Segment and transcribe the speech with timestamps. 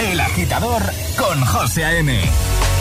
[0.00, 0.82] El agitador
[1.18, 2.18] con José A.M.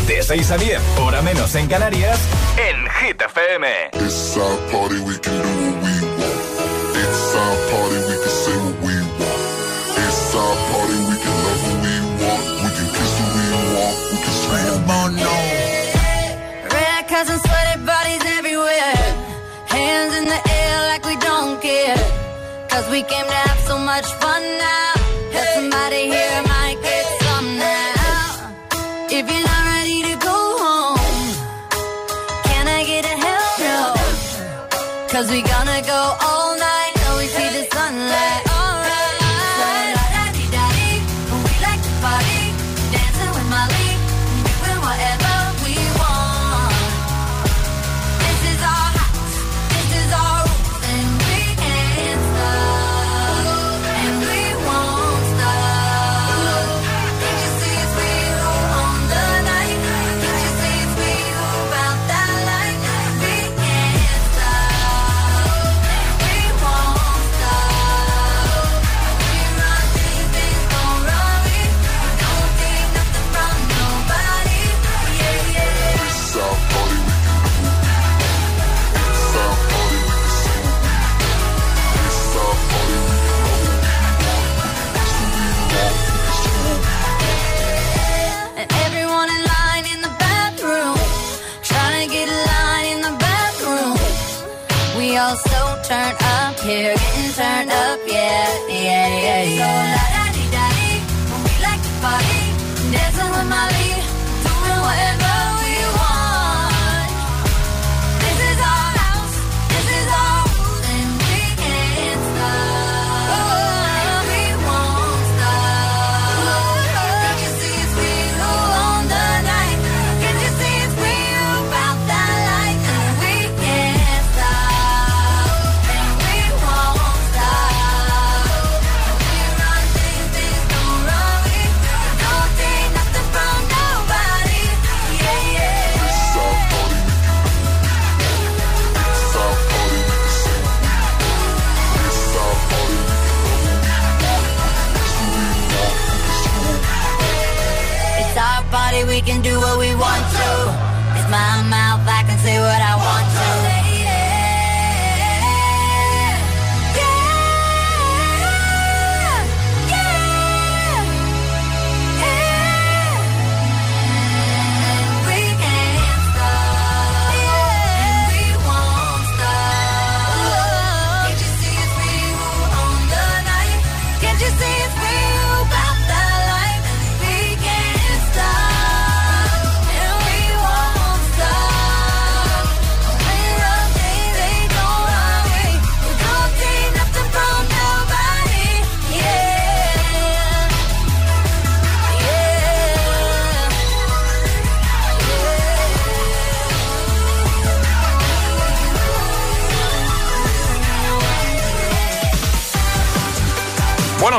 [0.07, 2.17] De 6 a 10, hora menos en Canarias,
[2.57, 3.67] en Hit FM.
[3.93, 6.95] It's our party, we can do what we want.
[6.95, 9.41] It's our party, we can say what we want.
[9.99, 12.43] It's our party, we can love who we want.
[12.63, 13.45] We can kiss who we
[13.75, 13.95] want.
[14.11, 15.35] We can scream on no.
[16.71, 18.95] Red cups and sweaty bodies everywhere.
[19.67, 21.97] Hands in the air like we don't care.
[22.69, 23.38] Cause we came to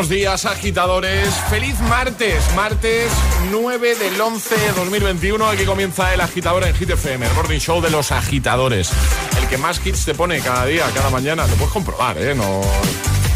[0.00, 1.28] Buenos días, agitadores.
[1.50, 3.12] Feliz martes, martes
[3.50, 5.46] 9 del 11 de 2021.
[5.46, 8.92] Aquí comienza el agitador en Hit FM, el morning show de los agitadores.
[9.38, 11.46] El que más hits te pone cada día, cada mañana.
[11.46, 12.34] Lo puedes comprobar, ¿eh?
[12.34, 12.62] No,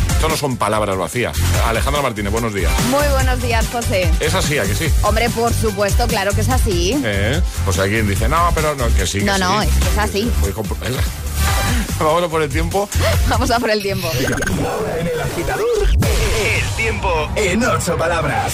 [0.08, 1.36] esto no son palabras vacías.
[1.66, 2.72] Alejandra Martínez, buenos días.
[2.88, 4.10] Muy buenos días, José.
[4.20, 4.90] Es así, ¿a que sí?
[5.02, 6.98] Hombre, por supuesto, claro que es así.
[7.04, 7.42] ¿Eh?
[7.66, 9.18] Pues alguien dice, no, pero no, que sí.
[9.18, 10.32] que No, no, es que es así.
[11.98, 12.88] Vámonos por el tiempo.
[13.28, 14.08] Vamos a por el tiempo.
[14.08, 18.52] Ahora en el agitador, el tiempo en ocho palabras.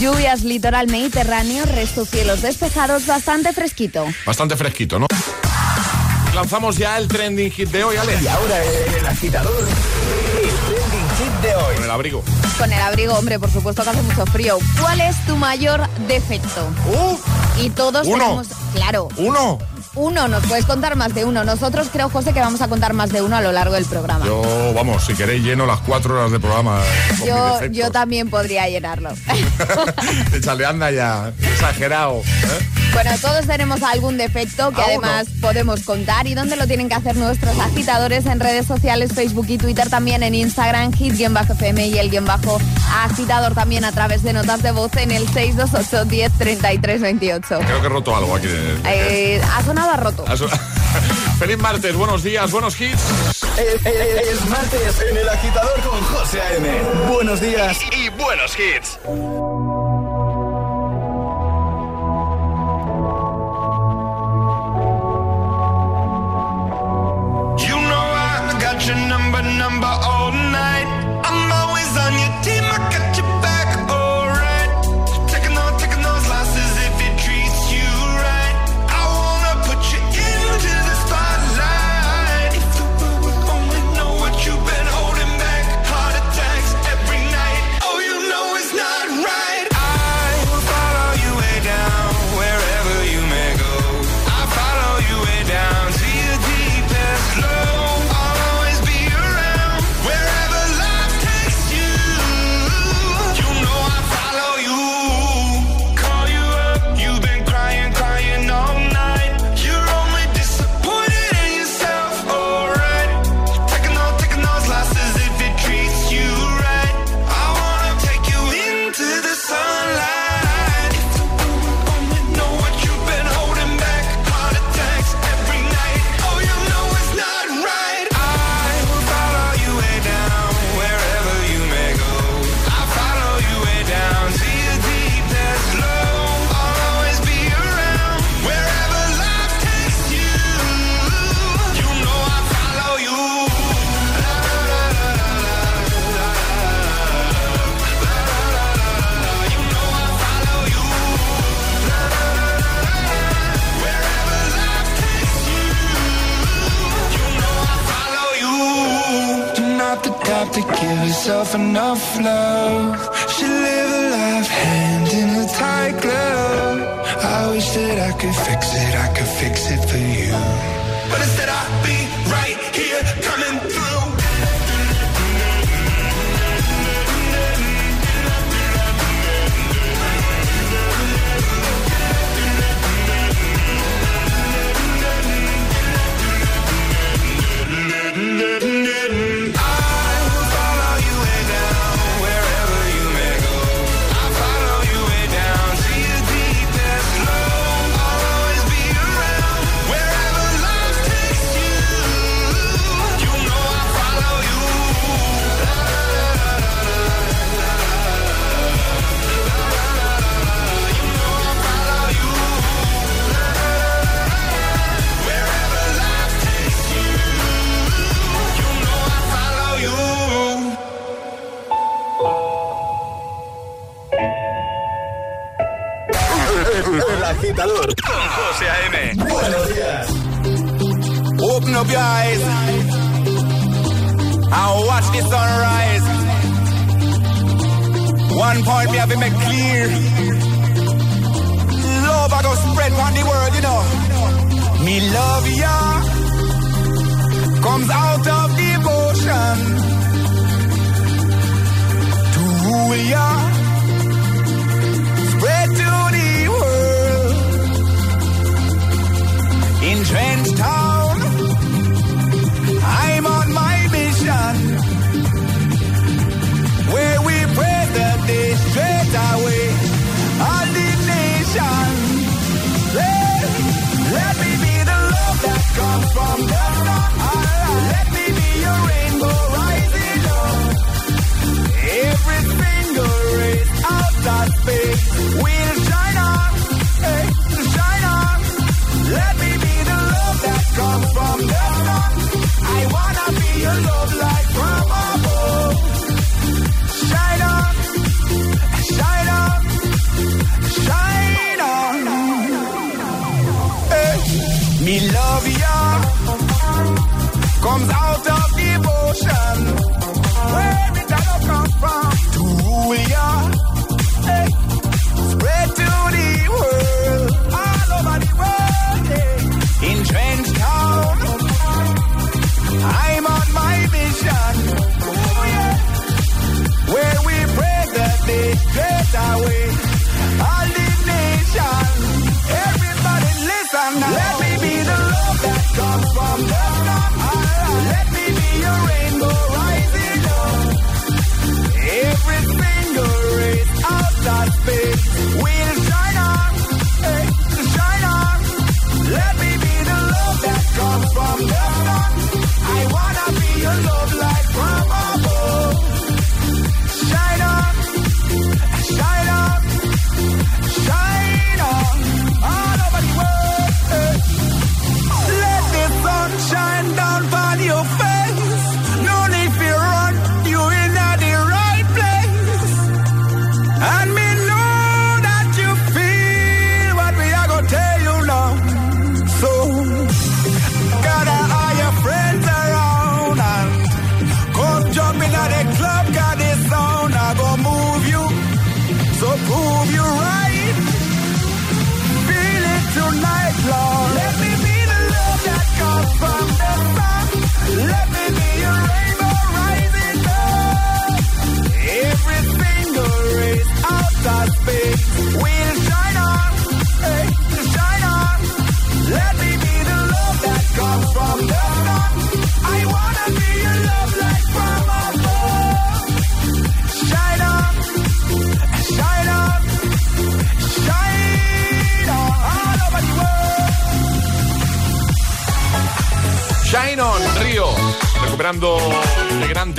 [0.00, 4.06] Lluvias litoral mediterráneo, resto cielos despejados, bastante fresquito.
[4.24, 5.06] Bastante fresquito, ¿no?
[6.34, 8.16] Lanzamos ya el trending hit de hoy, Ale.
[8.22, 11.74] Y ahora en el agitador, el trending hit de hoy.
[11.74, 12.22] Con el abrigo.
[12.56, 14.58] Con el abrigo, hombre, por supuesto que hace mucho frío.
[14.80, 16.68] ¿Cuál es tu mayor defecto?
[16.86, 17.18] ¡Uh!
[17.60, 18.18] Y todos Uno.
[18.18, 19.58] tenemos, claro, ¡Uno!
[19.94, 21.44] uno, nos puedes contar más de uno.
[21.44, 24.24] Nosotros creo, José, que vamos a contar más de uno a lo largo del programa.
[24.24, 24.42] Yo,
[24.74, 26.80] vamos, si queréis, lleno las cuatro horas de programa.
[26.80, 29.10] Eh, yo, yo también podría llenarlo.
[30.34, 32.20] Échale, anda ya, exagerado.
[32.20, 32.89] ¿eh?
[32.92, 36.94] Bueno, todos tenemos algún defecto que ah, además podemos contar y dónde lo tienen que
[36.94, 42.10] hacer nuestros agitadores en redes sociales, Facebook y Twitter, también en Instagram, hit-fm y el
[42.10, 42.60] guion bajo
[43.04, 47.58] agitador también a través de notas de voz en el 628 10 33 28.
[47.60, 48.48] Creo que he roto algo aquí.
[48.48, 50.24] Eh, ha sonado a roto.
[51.38, 53.00] Feliz martes, buenos días, buenos hits.
[53.56, 56.68] Eh, eh, eh, es, martes en el agitador con José A.M.
[57.08, 58.98] Buenos días y buenos hits.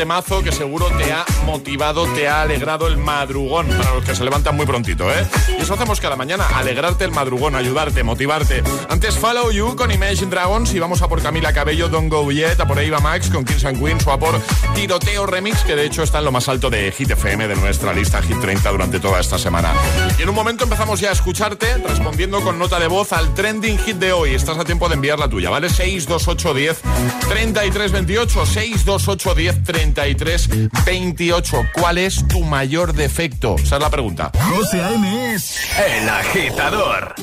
[0.01, 3.67] temazo que seguro te ha motivado, te ha alegrado el madrugón.
[3.67, 5.25] Para los que se levantan muy prontito, ¿eh?
[5.57, 8.63] Y eso hacemos cada mañana, alegrarte el madrugón, ayudarte, motivarte.
[8.89, 12.59] Antes Follow You con Imagine Dragons y vamos a por Camila Cabello, Don't Go Yet,
[12.59, 14.39] a por Eva Max con Kings and Queens o a por
[14.75, 17.93] Tiroteo Remix, que de hecho está en lo más alto de Hit FM de nuestra
[17.93, 19.73] lista Hit 30 durante toda esta semana.
[20.17, 23.77] Y en un momento empezamos ya a escucharte respondiendo con nota de voz al trending
[23.79, 24.35] hit de hoy.
[24.35, 25.69] Estás a tiempo de enviar la tuya, ¿vale?
[25.69, 26.81] 62810
[27.29, 31.69] 3328 62810 3328 28.
[31.73, 33.55] ¿Cuál es tu mayor defecto?
[33.55, 34.31] Esa es la pregunta.
[34.53, 35.33] José A.M.
[35.33, 37.15] es el agitador.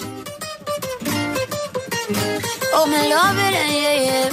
[2.75, 4.29] Oh, me love it, yeah, yeah.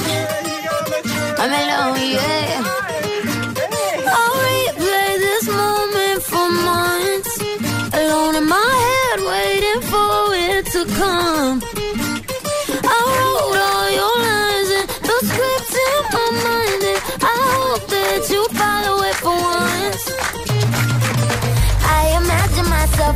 [1.37, 2.63] I'm alone, yeah.
[4.07, 7.41] I'll replay this moment for months.
[7.93, 11.74] Alone in my head, waiting for it to come.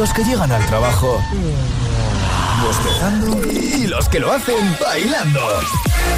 [0.00, 1.20] Los que llegan al trabajo
[2.64, 5.40] bostezando y los que lo hacen bailando.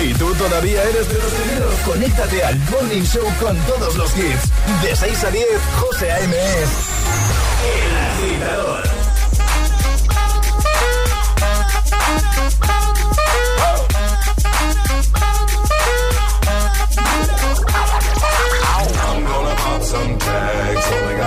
[0.01, 1.75] ¿Y tú todavía eres de los primeros?
[1.85, 4.53] Conéctate al Morning Show con todos los hits.
[4.83, 5.47] De 6 a 10,
[5.81, 6.37] José A.M.
[7.75, 8.83] El agitador.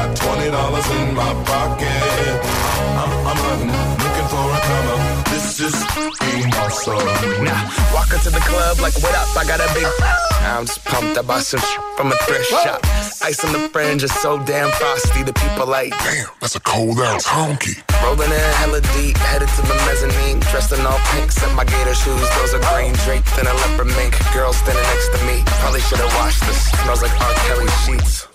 [0.06, 2.38] Got twenty dollars in my pocket.
[3.02, 5.26] I'm, I'm hunting, looking for a come up.
[5.30, 5.76] This is
[6.22, 7.44] being awesome.
[7.44, 9.30] Now, walk into the club like, what up?
[9.36, 9.88] I got a big.
[10.46, 11.18] I'm just pumped.
[11.18, 11.60] I bought some
[11.98, 12.82] from a thrift shop.
[13.24, 15.24] Ice on the fringe is so damn frosty.
[15.24, 17.82] The people like, Damn, that's a cold ass honky.
[18.04, 20.40] rolling in hella deep, headed to the mezzanine.
[20.52, 22.30] Dressed in all pink, set my gator shoes.
[22.38, 24.14] Those are green draped in a leopard mink.
[24.34, 25.42] Girl standing next to me.
[25.62, 26.70] Probably should have washed this.
[26.84, 27.34] Smells like R.
[27.48, 28.35] Kelly sheets.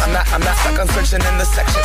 [0.00, 1.82] I'm not, I'm not stuck on searching in the section.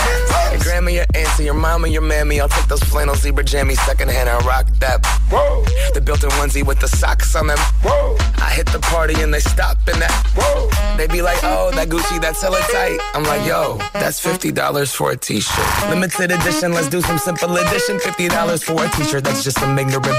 [0.52, 2.39] Your grandma, your auntie, your mama, your mammy.
[2.39, 5.06] I'll take those flannel zebra jammies secondhand and rock that.
[5.30, 5.65] Whoa.
[5.93, 7.58] The built-in onesie with the socks on them.
[7.82, 8.15] Whoa.
[8.38, 10.12] I hit the party and they stop in that.
[10.36, 10.69] Whoa.
[10.97, 12.99] They be like, oh, that Gucci, that's hella tight.
[13.13, 15.89] I'm like, yo, that's $50 for a t-shirt.
[15.89, 17.97] Limited edition, let's do some simple edition.
[17.97, 20.17] $50 for a t-shirt, that's just some ignorant.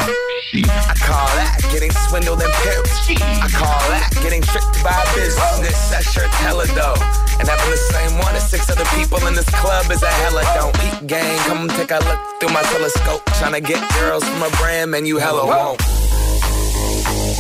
[1.75, 3.19] I call that getting swindled and pimped.
[3.43, 5.91] I call that getting tricked by business.
[5.91, 7.03] That shirt's hella dope.
[7.41, 10.45] And having the same one as six other people in this club is a hella
[10.55, 11.39] don't eat gang.
[11.49, 13.25] Come take a look through my telescope.
[13.43, 15.81] Tryna get girls from a brand, man, you hella won't.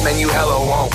[0.03, 0.93] Man, you hella won't.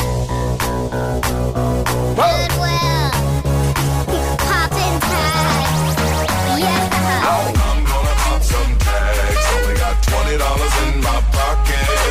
[7.40, 9.46] I'm gonna pop some tags.
[9.56, 12.09] Only got twenty dollars in my pocket.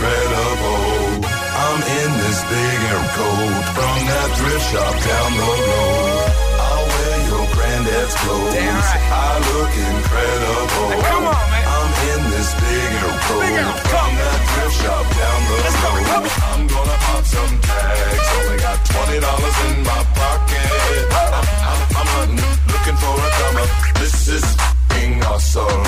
[0.00, 1.28] Incredible.
[1.28, 6.24] I'm in this big air coat from that thrift shop down the road.
[6.56, 8.54] I'll wear your granddad's clothes.
[8.56, 9.04] Damn right.
[9.12, 10.88] I look incredible.
[10.88, 11.64] Hey, come on, man.
[11.68, 13.60] I'm in this big air coat Big
[13.92, 16.00] from that thrift shop down the Let's road.
[16.16, 16.32] on.
[16.48, 18.24] I'm gonna pop some tags.
[18.40, 20.68] Only got twenty dollars in my pocket.
[21.12, 21.36] Oh.
[21.36, 23.70] I'm, I'm, I'm hunting, looking for a come up.
[24.00, 24.44] This is
[24.90, 25.84] being awesome.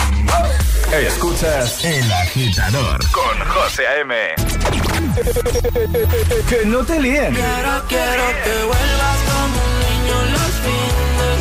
[0.93, 4.15] Escuchas El Agitador con José A.M.
[6.49, 7.35] que no te líen.
[7.35, 11.41] Quiero, quiero que vuelvas como un niño los fines.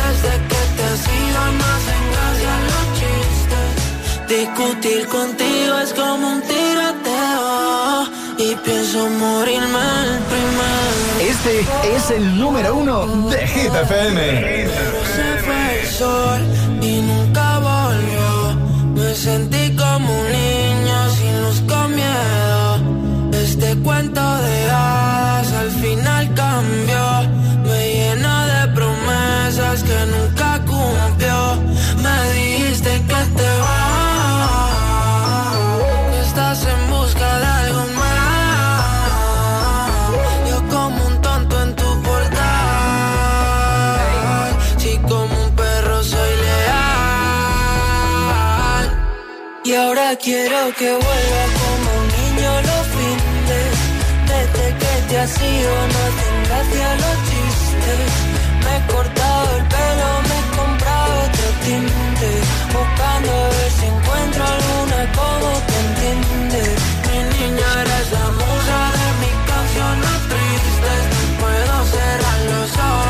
[0.00, 3.70] Desde que te sigo no hacen gracia los chistes.
[4.28, 6.69] Discutir contigo es como un tiroteo.
[8.42, 9.88] Y pienso morirme
[10.30, 11.30] primero.
[11.30, 11.60] Este
[11.94, 14.66] es el número uno de Hit FM.
[15.14, 16.40] Se fue el sol
[16.80, 18.30] y nunca volvió.
[18.94, 23.40] Me sentí como un niño sin luz con miedo.
[23.42, 27.04] Este cuento de hadas al final cambió.
[27.68, 30.39] Me llena de promesas que nunca
[50.22, 53.72] quiero que vuelva como un niño los fines.
[54.30, 58.08] Desde que te has ido no hacen gracia los chistes.
[58.64, 62.30] Me he cortado el pelo, me he comprado otro tinte.
[62.74, 66.62] Buscando a ver si encuentro alguna como te entiende.
[67.08, 71.02] Mi niña eres la musa de mis canciones tristes.
[71.40, 73.09] Puedo cerrar los ojos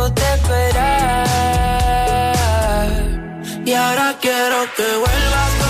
[0.00, 1.26] haciéndote esperar.
[3.64, 5.69] Y ahora quiero que vuelvas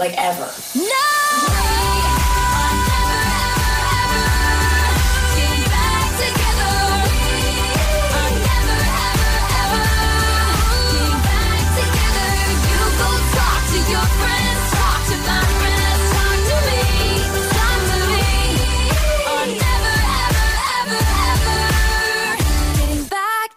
[0.00, 0.50] Like, ever.
[0.76, 1.10] No!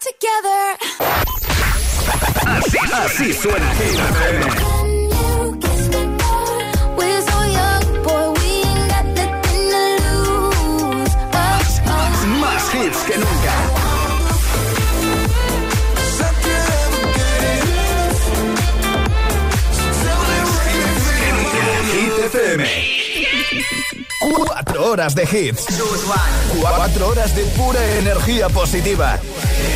[0.03, 0.77] Together.
[2.45, 4.72] Así, así suena Hit
[24.93, 25.65] horas de hits.
[26.61, 29.17] 4 horas de pura energía positiva.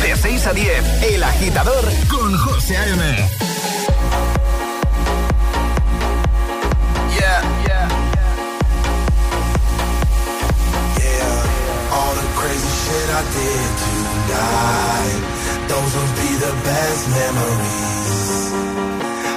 [0.00, 3.02] De 6 a 10, El Agitador con José A.M.
[7.16, 7.42] Yeah.
[11.00, 15.20] Yeah, all the crazy shit I did tonight.
[15.66, 18.52] Those will be the best memories.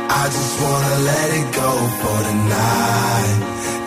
[0.09, 3.51] I just wanna let it go for tonight.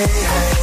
[0.00, 0.59] Hey, hey.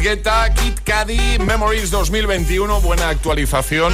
[0.00, 3.92] Guetta, Kit Cudi, Memories 2021, buena actualización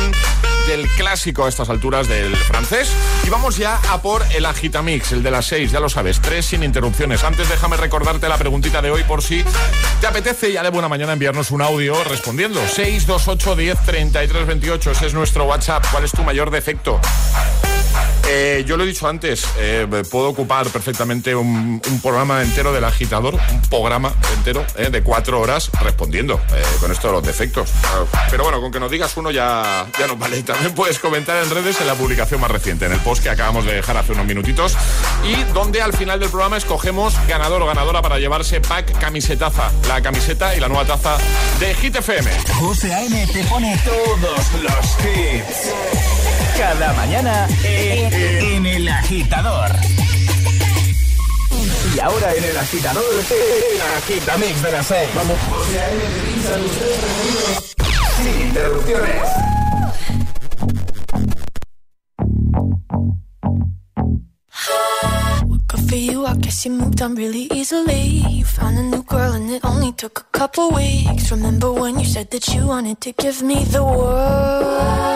[0.69, 2.93] del clásico a estas alturas del francés.
[3.25, 6.47] Y vamos ya a por el Agitamix, el de las seis, ya lo sabes, tres
[6.47, 7.25] sin interrupciones.
[7.25, 9.45] Antes déjame recordarte la preguntita de hoy por si
[10.01, 12.61] te apetece ya de buena mañana enviarnos un audio respondiendo.
[12.61, 15.85] 628 10 33 28, ese es nuestro WhatsApp.
[15.91, 17.01] ¿Cuál es tu mayor defecto?
[18.29, 23.35] Eh, yo lo he dicho antes, eh, puedo ocupar perfectamente un, programa entero del agitador,
[23.35, 26.41] un programa entero eh, de cuatro horas respondiendo
[26.81, 27.71] con esto de los defectos.
[28.31, 30.39] Pero bueno, con que nos digas uno ya, ya nos vale.
[30.39, 33.31] Y también puedes comentar en redes en la publicación más reciente, en el post que
[33.31, 34.77] acabamos de dejar hace unos minutitos.
[35.25, 40.03] Y donde al final del programa escogemos ganador o ganadora para llevarse pack camisetaza, la
[40.03, 41.17] camiseta y la nueva taza
[41.61, 42.31] de Hit FM.
[42.55, 43.27] José A.M.
[43.33, 46.26] te pone todos los hits.
[46.59, 49.71] Cada mañana en, en el agitador.
[51.95, 54.89] Y ahora en el agitador, el agitamix de las.
[55.15, 55.39] Vamos.
[58.23, 59.47] Sin interrupciones.
[71.31, 75.16] Remember when you said that you wanted to give me the world?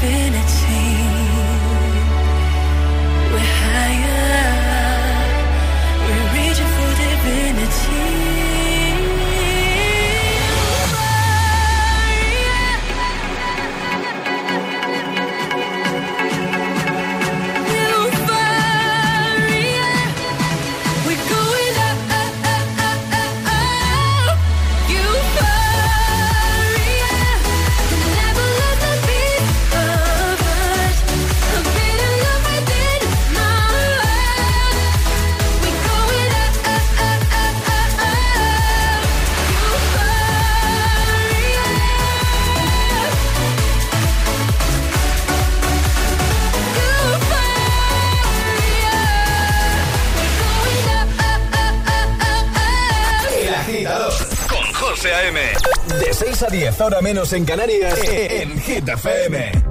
[0.00, 0.87] infinity.
[57.02, 59.67] menos en Canarias, en Hit FM.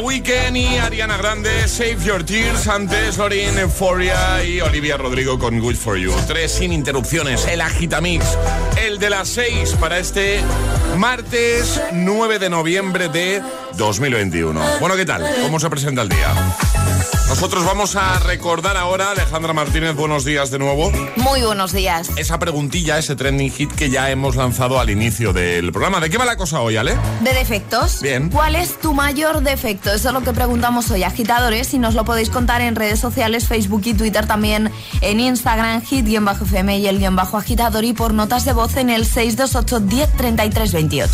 [0.00, 5.76] Weeknd y Ariana Grande, Save Your Tears, antes Lorin Euphoria y Olivia Rodrigo con Good
[5.76, 6.12] For You.
[6.26, 8.24] Tres sin interrupciones, el Agitamix,
[8.80, 10.40] el de las seis para este
[10.96, 13.42] martes 9 de noviembre de
[13.76, 14.60] 2021.
[14.80, 15.28] Bueno, ¿qué tal?
[15.42, 16.32] ¿Cómo se presenta el día?
[17.32, 20.92] Nosotros vamos a recordar ahora, Alejandra Martínez, buenos días de nuevo.
[21.16, 22.10] Muy buenos días.
[22.16, 25.98] Esa preguntilla, ese trending hit que ya hemos lanzado al inicio del programa.
[25.98, 26.94] ¿De qué va la cosa hoy, Ale?
[27.22, 28.02] De defectos.
[28.02, 28.28] Bien.
[28.28, 29.81] ¿Cuál es tu mayor defecto?
[29.84, 33.48] Eso es lo que preguntamos hoy, agitadores, y nos lo podéis contar en redes sociales,
[33.48, 34.70] Facebook y Twitter, también
[35.00, 39.04] en Instagram, hit-fm y el guion bajo agitador y por notas de voz en el
[39.04, 41.12] 628 10 28.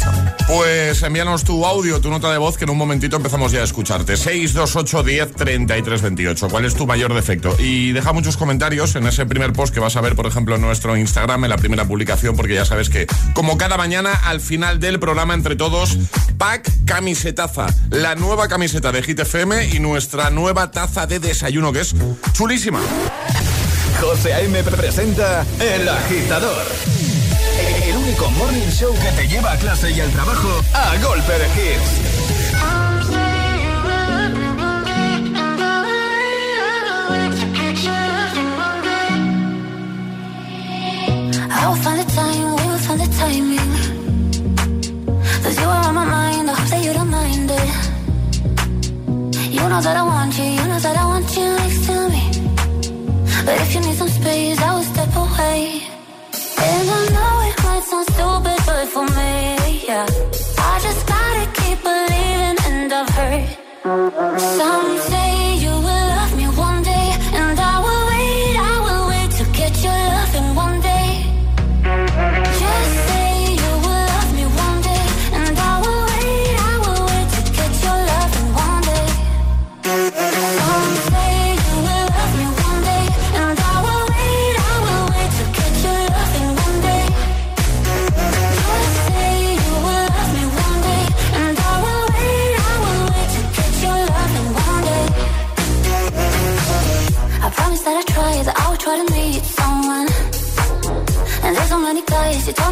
[0.49, 3.65] Pues envíanos tu audio, tu nota de voz, que en un momentito empezamos ya a
[3.65, 4.19] escucharte.
[4.19, 6.49] 628 10 28.
[6.49, 7.57] ¿Cuál es tu mayor defecto?
[7.59, 10.61] Y deja muchos comentarios en ese primer post que vas a ver, por ejemplo, en
[10.61, 14.79] nuestro Instagram, en la primera publicación, porque ya sabes que, como cada mañana, al final
[14.79, 15.97] del programa, entre todos,
[16.37, 17.67] pack camisetaza.
[17.91, 21.95] La nueva camiseta de Hit FM y nuestra nueva taza de desayuno, que es
[22.33, 22.81] chulísima.
[24.01, 24.65] José A.M.
[24.65, 26.67] presenta El Agitador.
[27.85, 31.47] El único morning show que te lleva a clase y al trabajo a golpe de
[31.55, 32.19] hits.
[41.51, 43.71] I will find the time, we will find the timing.
[45.45, 46.98] Cause you are on my mind, I hope that you
[49.69, 52.25] know that I want you, you know that I want you next to me.
[53.45, 55.83] But if you need some space, I will step away.
[56.59, 60.18] And I know it might sound stupid, but for me, yeah.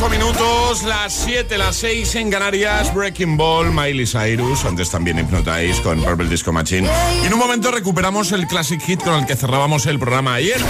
[0.00, 5.82] 8 minutos, las 7, las 6 en Canarias, Breaking Ball, Miley Cyrus, antes también Hypnotize
[5.82, 6.88] con Purple Disco Machine.
[7.20, 10.60] Y en un momento recuperamos el classic hit con el que cerrábamos el programa ayer.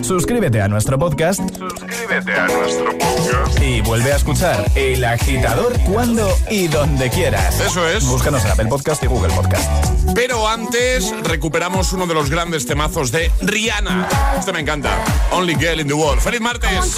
[0.00, 1.40] Suscríbete a nuestro podcast.
[1.58, 3.62] Suscríbete a nuestro podcast.
[3.62, 7.60] Y vuelve a escuchar El Agitador cuando y donde quieras.
[7.60, 8.06] Eso es.
[8.06, 9.70] Búscanos en Apple Podcast y Google Podcast.
[10.14, 14.08] Pero antes recuperamos uno de los grandes temazos de Rihanna.
[14.38, 15.04] Este me encanta.
[15.32, 16.22] Only Girl in the World.
[16.22, 16.96] ¡Feliz martes!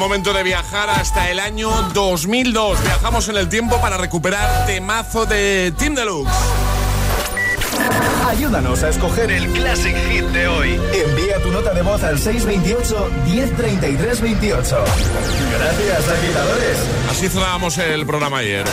[0.00, 2.82] momento de viajar hasta el año 2002.
[2.82, 6.32] Viajamos en el tiempo para recuperar temazo de Team Deluxe.
[8.26, 10.80] Ayúdanos a escoger el Classic Hit de hoy.
[10.94, 14.62] Envía tu nota de voz al 628-103328.
[15.52, 16.78] Gracias, agitadores.
[17.10, 18.64] Así cerrábamos el programa ayer.